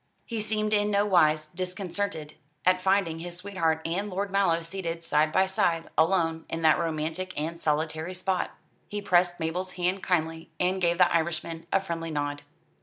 [0.25, 2.33] He seemed in no wise disconcerted
[2.65, 7.39] at finding his sweetheart and Lord Mallow seated side by side, alone, in that romantic
[7.39, 8.49] and solitary spot.
[8.87, 12.41] He pressed Mabel's hand kindly, and gave the Irishman a friendly nod.